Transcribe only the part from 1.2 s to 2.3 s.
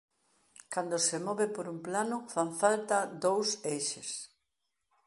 move por un plano